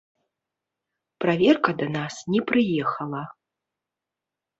[1.23, 3.21] Праверка да нас не прыехала.